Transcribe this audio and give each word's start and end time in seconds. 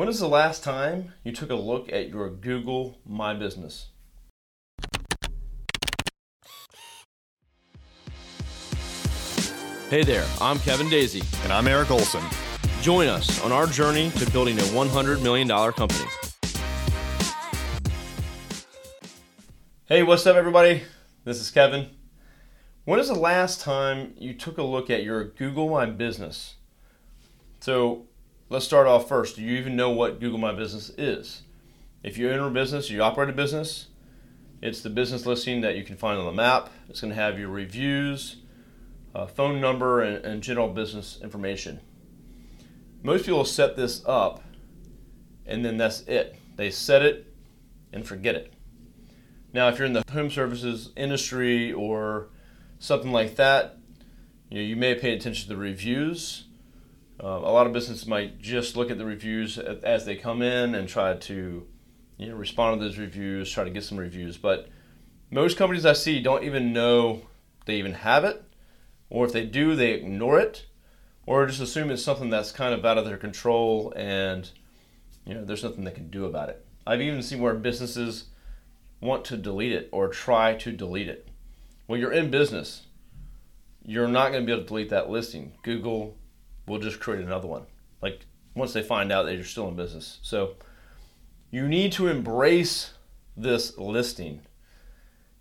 When 0.00 0.08
is 0.08 0.18
the 0.18 0.28
last 0.28 0.64
time 0.64 1.12
you 1.24 1.32
took 1.32 1.50
a 1.50 1.54
look 1.54 1.92
at 1.92 2.08
your 2.08 2.30
Google 2.30 2.98
My 3.04 3.34
Business? 3.34 3.88
Hey 9.90 10.02
there, 10.02 10.26
I'm 10.40 10.58
Kevin 10.60 10.86
Daisey. 10.86 11.22
And 11.44 11.52
I'm 11.52 11.68
Erik 11.68 11.90
Olson. 11.90 12.24
Join 12.80 13.08
us 13.08 13.44
on 13.44 13.52
our 13.52 13.66
journey 13.66 14.08
to 14.12 14.30
building 14.30 14.58
a 14.58 14.62
$100 14.62 15.22
million 15.22 15.46
company. 15.46 16.08
Hey, 19.84 20.02
what's 20.02 20.26
up, 20.26 20.34
everybody? 20.34 20.82
This 21.24 21.42
is 21.42 21.50
Kevin. 21.50 21.90
When 22.86 22.98
is 23.00 23.08
the 23.08 23.14
last 23.14 23.60
time 23.60 24.14
you 24.16 24.32
took 24.32 24.56
a 24.56 24.62
look 24.62 24.88
at 24.88 25.02
your 25.02 25.24
Google 25.24 25.68
My 25.68 25.84
Business? 25.84 26.54
So, 27.60 28.06
let's 28.50 28.64
start 28.64 28.88
off 28.88 29.08
first. 29.08 29.36
Do 29.36 29.42
you 29.42 29.56
even 29.56 29.76
know 29.76 29.90
what 29.90 30.20
Google 30.20 30.38
My 30.38 30.52
Business 30.52 30.90
is? 30.98 31.42
If 32.02 32.18
you're 32.18 32.32
in 32.32 32.40
a 32.40 32.50
business, 32.50 32.90
you 32.90 33.00
operate 33.00 33.30
a 33.30 33.32
business, 33.32 33.86
it's 34.60 34.82
the 34.82 34.90
business 34.90 35.24
listing 35.24 35.60
that 35.62 35.76
you 35.76 35.84
can 35.84 35.96
find 35.96 36.18
on 36.18 36.26
the 36.26 36.32
map. 36.32 36.68
It's 36.88 37.00
going 37.00 37.12
to 37.12 37.14
have 37.14 37.38
your 37.38 37.48
reviews, 37.48 38.36
uh, 39.14 39.26
phone 39.26 39.60
number, 39.60 40.02
and, 40.02 40.24
and 40.24 40.42
general 40.42 40.68
business 40.68 41.18
information. 41.22 41.80
Most 43.02 43.24
people 43.24 43.44
set 43.44 43.76
this 43.76 44.02
up 44.04 44.42
and 45.46 45.64
then 45.64 45.76
that's 45.76 46.02
it. 46.02 46.36
They 46.56 46.70
set 46.70 47.02
it 47.02 47.32
and 47.92 48.06
forget 48.06 48.34
it. 48.34 48.52
Now, 49.52 49.68
if 49.68 49.78
you're 49.78 49.86
in 49.86 49.94
the 49.94 50.04
home 50.12 50.30
services 50.30 50.90
industry 50.96 51.72
or 51.72 52.28
something 52.78 53.12
like 53.12 53.36
that, 53.36 53.78
you 54.50 54.58
know, 54.58 54.64
you 54.64 54.76
may 54.76 54.94
pay 54.94 55.12
attention 55.14 55.48
to 55.48 55.48
the 55.48 55.60
reviews. 55.60 56.44
Uh, 57.22 57.28
a 57.28 57.52
lot 57.52 57.66
of 57.66 57.72
businesses 57.72 58.06
might 58.06 58.40
just 58.40 58.76
look 58.76 58.90
at 58.90 58.96
the 58.96 59.04
reviews 59.04 59.58
as 59.58 60.06
they 60.06 60.16
come 60.16 60.40
in 60.40 60.74
and 60.74 60.88
try 60.88 61.14
to, 61.14 61.66
you 62.16 62.28
know, 62.28 62.34
respond 62.34 62.80
to 62.80 62.86
those 62.86 62.96
reviews, 62.96 63.50
try 63.50 63.62
to 63.62 63.70
get 63.70 63.84
some 63.84 63.98
reviews. 63.98 64.38
But 64.38 64.68
most 65.30 65.58
companies 65.58 65.84
I 65.84 65.92
see 65.92 66.22
don't 66.22 66.44
even 66.44 66.72
know 66.72 67.22
they 67.66 67.76
even 67.76 67.92
have 67.92 68.24
it, 68.24 68.42
or 69.10 69.26
if 69.26 69.32
they 69.32 69.44
do, 69.44 69.76
they 69.76 69.92
ignore 69.92 70.40
it, 70.40 70.64
or 71.26 71.46
just 71.46 71.60
assume 71.60 71.90
it's 71.90 72.02
something 72.02 72.30
that's 72.30 72.52
kind 72.52 72.72
of 72.72 72.84
out 72.86 72.96
of 72.96 73.04
their 73.04 73.18
control 73.18 73.92
and, 73.94 74.50
you 75.26 75.34
know, 75.34 75.44
there's 75.44 75.62
nothing 75.62 75.84
they 75.84 75.90
can 75.90 76.08
do 76.08 76.24
about 76.24 76.48
it. 76.48 76.64
I've 76.86 77.02
even 77.02 77.22
seen 77.22 77.40
where 77.40 77.54
businesses 77.54 78.24
want 79.00 79.26
to 79.26 79.36
delete 79.36 79.72
it 79.72 79.90
or 79.92 80.08
try 80.08 80.54
to 80.54 80.72
delete 80.72 81.08
it. 81.08 81.28
Well, 81.86 82.00
you're 82.00 82.12
in 82.12 82.30
business. 82.30 82.86
You're 83.84 84.08
not 84.08 84.32
going 84.32 84.42
to 84.42 84.46
be 84.46 84.52
able 84.52 84.62
to 84.62 84.68
delete 84.68 84.90
that 84.90 85.10
listing. 85.10 85.52
Google 85.62 86.16
will 86.70 86.78
just 86.78 87.00
create 87.00 87.24
another 87.24 87.48
one. 87.48 87.66
Like 88.00 88.24
once 88.54 88.72
they 88.72 88.82
find 88.82 89.12
out 89.12 89.24
that 89.24 89.34
you're 89.34 89.44
still 89.44 89.68
in 89.68 89.76
business. 89.76 90.18
So 90.22 90.54
you 91.50 91.68
need 91.68 91.92
to 91.92 92.08
embrace 92.08 92.94
this 93.36 93.76
listing 93.76 94.42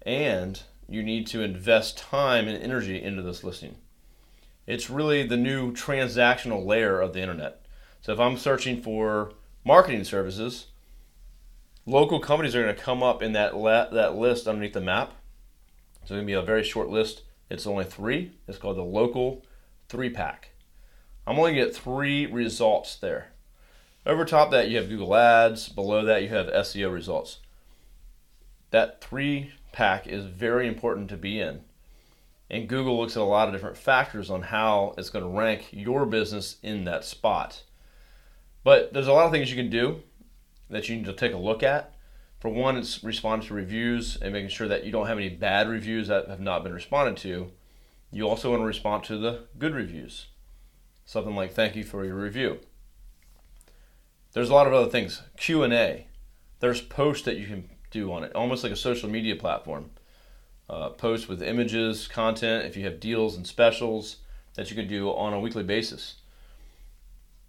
and 0.02 0.62
you 0.88 1.04
need 1.04 1.28
to 1.28 1.42
invest 1.42 1.98
time 1.98 2.48
and 2.48 2.62
energy 2.62 3.02
into 3.02 3.22
this 3.22 3.44
listing. 3.44 3.76
It's 4.66 4.90
really 4.90 5.26
the 5.26 5.38
new 5.38 5.72
transactional 5.72 6.66
layer 6.66 7.00
of 7.00 7.14
the 7.14 7.22
internet. 7.22 7.66
So 8.02 8.12
if 8.14 8.20
I'm 8.20 8.38
searching 8.38 8.82
for 8.82 9.34
marketing 9.64 10.04
services, 10.04 10.68
local 11.86 12.20
companies 12.20 12.56
are 12.56 12.64
going 12.64 12.76
to 12.76 12.82
come 12.82 13.04
up 13.04 13.22
in 13.22 13.34
that 13.34 13.56
la- 13.56 13.90
that 13.90 14.16
list 14.16 14.48
underneath 14.48 14.74
the 14.74 14.82
map. 14.82 15.10
So 15.10 16.02
it's 16.02 16.12
going 16.12 16.22
to 16.22 16.26
be 16.26 16.34
a 16.34 16.42
very 16.42 16.64
short 16.64 16.90
list. 16.90 17.24
It's 17.50 17.68
only 17.68 17.86
three. 17.86 18.32
It's 18.48 18.58
called 18.58 18.78
the 18.78 18.84
local 18.84 19.44
three 19.90 20.10
pack. 20.10 20.52
I'm 21.30 21.38
only 21.38 21.54
going 21.54 21.66
to 21.66 21.72
get 21.72 21.76
three 21.76 22.26
results 22.26 22.96
there. 22.96 23.28
Over 24.04 24.26
top 24.26 24.50
that 24.50 24.68
you 24.68 24.78
have 24.78 24.90
Google 24.90 25.16
Ads. 25.16 25.70
Below 25.70 26.04
that 26.06 26.24
you 26.24 26.30
have 26.30 26.48
SEO 26.48 26.92
results. 26.92 27.38
That 28.72 29.00
three 29.00 29.52
pack 29.72 30.08
is 30.08 30.26
very 30.26 30.68
important 30.68 31.08
to 31.10 31.18
be 31.18 31.40
in. 31.40 31.62
And 32.50 32.68
Google 32.68 33.00
looks 33.00 33.16
at 33.16 33.22
a 33.22 33.26
lot 33.26 33.48
of 33.48 33.54
different 33.54 33.78
factors 33.78 34.32
on 34.32 34.42
how 34.42 34.96
it's 34.98 35.12
going 35.12 35.24
to 35.24 35.30
rank 35.30 35.68
your 35.70 36.08
business 36.08 36.56
in 36.64 36.86
that 36.86 37.06
spot. 37.06 37.62
But 38.64 38.92
there's 38.92 39.08
a 39.08 39.14
lot 39.14 39.28
of 39.28 39.32
things 39.32 39.52
you 39.52 39.56
can 39.56 39.70
do 39.70 40.02
that 40.72 40.90
you 40.90 40.96
need 40.96 41.06
to 41.06 41.14
take 41.14 41.34
a 41.34 41.38
look 41.38 41.62
at. 41.62 41.94
For 42.40 42.50
one, 42.50 42.76
it's 42.76 43.04
responding 43.04 43.48
to 43.50 43.54
reviews 43.54 44.18
and 44.20 44.34
making 44.34 44.50
sure 44.50 44.68
that 44.68 44.84
you 44.84 44.92
don't 44.92 45.06
have 45.06 45.20
any 45.20 45.30
bad 45.30 45.70
reviews 45.70 46.08
that 46.08 46.28
have 46.28 46.40
not 46.40 46.64
been 46.64 46.74
responded 46.74 47.18
to. 47.18 47.52
You 48.12 48.28
also 48.28 48.50
want 48.50 48.62
to 48.62 48.66
respond 48.66 49.04
to 49.04 49.20
the 49.20 49.42
good 49.60 49.76
reviews. 49.76 50.26
Something 51.10 51.36
like 51.36 51.56
thank 51.56 51.76
you 51.76 51.84
for 51.84 52.06
your 52.06 52.14
review. 52.14 52.60
There's 54.34 54.52
a 54.52 54.54
lot 54.54 54.68
of 54.68 54.74
other 54.74 54.92
things. 54.92 55.24
Q&A. 55.38 56.06
There's 56.60 56.82
posts 56.82 57.26
that 57.26 57.36
you 57.36 57.48
can 57.48 57.68
do 57.90 58.14
on 58.14 58.24
it, 58.24 58.36
almost 58.36 58.62
like 58.62 58.72
a 58.72 58.76
social 58.76 59.10
media 59.10 59.36
platform. 59.36 59.90
Uh, 60.70 60.90
posts 60.90 61.28
with 61.28 61.42
images, 61.42 62.08
content, 62.08 62.68
if 62.68 62.78
you 62.78 62.84
have 62.84 63.00
deals 63.00 63.36
and 63.36 63.48
specials 63.48 64.18
that 64.54 64.70
you 64.70 64.76
can 64.76 64.88
do 64.88 65.10
on 65.10 65.34
a 65.34 65.40
weekly 65.40 65.64
basis. 65.64 66.18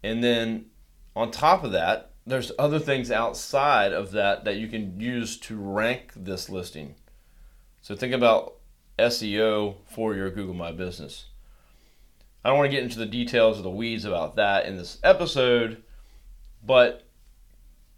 And 0.02 0.24
then 0.24 0.70
on 1.14 1.30
top 1.30 1.62
of 1.62 1.72
that, 1.72 2.12
there's 2.26 2.52
other 2.58 2.78
things 2.78 3.10
outside 3.10 3.92
of 3.92 4.12
that 4.12 4.44
that 4.44 4.56
you 4.56 4.68
can 4.68 4.98
use 4.98 5.36
to 5.40 5.58
rank 5.58 6.12
this 6.16 6.48
listing. 6.48 6.94
So 7.82 7.94
think 7.94 8.14
about 8.14 8.54
SEO 8.98 9.74
for 9.84 10.14
your 10.14 10.30
Google 10.30 10.54
My 10.54 10.72
Business. 10.72 11.26
I 12.44 12.48
don't 12.48 12.58
want 12.58 12.70
to 12.70 12.76
get 12.76 12.84
into 12.84 12.98
the 12.98 13.06
details 13.06 13.58
of 13.58 13.64
the 13.64 13.70
weeds 13.70 14.04
about 14.04 14.36
that 14.36 14.66
in 14.66 14.76
this 14.76 14.98
episode, 15.02 15.82
but 16.64 17.06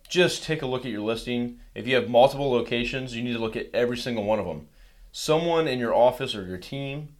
just 0.08 0.42
take 0.42 0.62
a 0.62 0.66
look 0.66 0.84
at 0.84 0.90
your 0.90 1.02
listing. 1.02 1.60
If 1.74 1.86
you 1.86 1.94
have 1.94 2.08
multiple 2.08 2.50
locations, 2.50 3.14
you 3.14 3.22
need 3.22 3.34
to 3.34 3.38
look 3.38 3.56
at 3.56 3.70
every 3.72 3.96
single 3.96 4.24
one 4.24 4.38
of 4.38 4.46
them. 4.46 4.68
Someone 5.12 5.68
in 5.68 5.78
your 5.78 5.94
office 5.94 6.34
or 6.34 6.44
your 6.44 6.58
team 6.58 7.14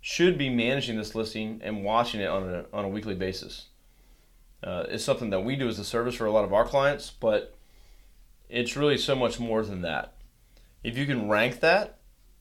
should 0.00 0.36
be 0.36 0.50
managing 0.50 0.96
this 0.96 1.14
listing 1.14 1.60
and 1.64 1.84
watching 1.84 2.20
it 2.20 2.28
on 2.28 2.48
a, 2.48 2.64
on 2.72 2.84
a 2.84 2.88
weekly 2.88 3.14
basis 3.14 3.66
uh, 4.62 4.84
is 4.88 5.04
something 5.04 5.30
that 5.30 5.40
we 5.40 5.56
do 5.56 5.68
as 5.68 5.78
a 5.78 5.84
service 5.84 6.14
for 6.14 6.26
a 6.26 6.30
lot 6.30 6.44
of 6.44 6.52
our 6.52 6.64
clients, 6.64 7.10
but 7.10 7.54
it's 8.48 8.76
really 8.76 8.98
so 8.98 9.14
much 9.14 9.40
more 9.40 9.62
than 9.62 9.80
that. 9.82 10.14
If 10.84 10.96
you 10.96 11.06
can 11.06 11.28
rank 11.28 11.60
that, 11.60 11.98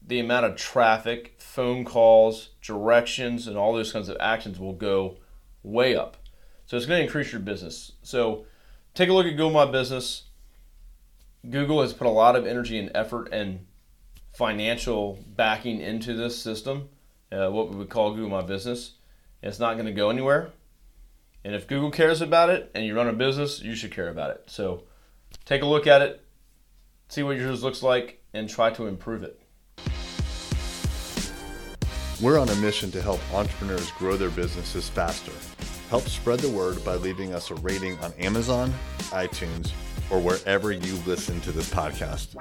the 0.08 0.20
amount 0.20 0.46
of 0.46 0.56
traffic, 0.56 1.36
phone 1.40 1.84
calls, 1.84 2.50
directions, 2.62 3.48
and 3.48 3.58
all 3.58 3.74
those 3.74 3.92
kinds 3.92 4.10
of 4.10 4.18
actions 4.20 4.60
will 4.60 4.74
go 4.74 5.18
way 5.64 5.96
up. 5.96 6.18
So 6.66 6.78
it's 6.78 6.86
going 6.86 7.00
to 7.00 7.06
increase 7.06 7.32
your 7.32 7.42
business. 7.42 7.92
So 8.04 8.46
take 8.94 9.10
a 9.10 9.14
look 9.14 9.26
at 9.26 9.32
Google 9.32 9.52
My 9.52 9.66
Business. 9.66 10.24
Google 11.50 11.82
has 11.82 11.94
put 11.94 12.08
a 12.08 12.12
lot 12.12 12.36
of 12.36 12.46
energy 12.46 12.78
and 12.78 12.92
effort 12.96 13.30
and 13.32 13.66
financial 14.34 15.20
backing 15.28 15.80
into 15.80 16.14
this 16.14 16.38
system, 16.38 16.90
uh, 17.32 17.50
what 17.50 17.70
we 17.70 17.78
would 17.78 17.90
call 17.90 18.14
Google 18.14 18.30
My 18.30 18.42
Business. 18.42 18.94
It's 19.42 19.60
not 19.60 19.74
going 19.74 19.86
to 19.86 19.92
go 19.92 20.10
anywhere. 20.10 20.50
And 21.44 21.54
if 21.54 21.68
Google 21.68 21.92
cares 21.92 22.22
about 22.22 22.50
it 22.50 22.72
and 22.74 22.84
you 22.84 22.96
run 22.96 23.08
a 23.08 23.14
business, 23.14 23.62
you 23.62 23.76
should 23.76 23.92
care 23.92 24.10
about 24.10 24.32
it. 24.32 24.44
So 24.48 24.84
take 25.46 25.62
a 25.62 25.68
look 25.68 25.86
at 25.86 26.02
it, 26.02 26.24
see 27.08 27.22
what 27.22 27.38
yours 27.38 27.64
looks 27.64 27.84
like, 27.84 28.24
and 28.34 28.50
try 28.50 28.72
to 28.72 28.88
improve 28.88 29.24
it. 29.24 29.40
We're 32.22 32.40
on 32.40 32.48
a 32.48 32.56
mission 32.56 32.92
to 32.92 33.02
help 33.02 33.20
entrepreneurs 33.34 33.92
grow 33.92 34.16
their 34.16 34.30
businesses 34.30 34.88
faster. 34.88 35.34
Help 35.90 36.04
spread 36.04 36.40
the 36.40 36.50
word 36.50 36.84
by 36.86 36.96
leaving 36.96 37.34
us 37.34 37.52
a 37.52 37.56
rating 37.56 38.00
on 38.00 38.14
Amazon, 38.14 38.74
iTunes, 39.12 39.72
or 40.10 40.22
wherever 40.22 40.72
you 40.72 40.96
listen 41.06 41.42
to 41.42 41.52
this 41.52 41.70
podcast. 41.70 42.36